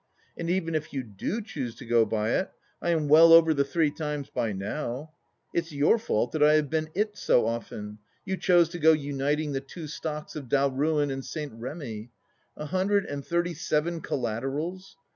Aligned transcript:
And 0.35 0.49
even 0.49 0.73
if 0.73 0.93
you 0.93 1.03
do 1.03 1.43
choose 1.43 1.75
to 1.75 1.85
go 1.85 2.05
by 2.07 2.31
it, 2.31 2.49
I 2.81 2.89
am 2.89 3.07
well 3.07 3.31
over 3.31 3.53
the 3.53 3.63
three 3.63 3.91
times 3.91 4.31
by 4.31 4.51
now. 4.51 5.11
It's 5.53 5.71
your 5.71 5.99
fault 5.99 6.31
that 6.31 6.41
I 6.41 6.53
have 6.55 6.71
been 6.71 6.89
it 6.95 7.15
so 7.15 7.45
often; 7.45 7.99
you 8.25 8.35
chose 8.35 8.67
to 8.69 8.79
go 8.79 8.93
uniting 8.93 9.51
the 9.51 9.61
two 9.61 9.85
stocks 9.85 10.35
of 10.35 10.49
Dalruan 10.49 11.11
and 11.11 11.23
St. 11.23 11.53
Remy. 11.53 12.09
A 12.57 12.65
hundred 12.65 13.05
and 13.05 13.23
thirty 13.23 13.53
seven 13.53 14.01
collaterals 14.01 14.97